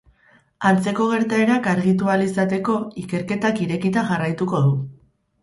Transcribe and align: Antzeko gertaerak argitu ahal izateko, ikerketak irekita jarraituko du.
Antzeko 0.69 1.05
gertaerak 1.11 1.69
argitu 1.73 2.09
ahal 2.13 2.23
izateko, 2.29 2.79
ikerketak 3.03 3.63
irekita 3.67 4.07
jarraituko 4.11 4.65
du. 4.67 4.75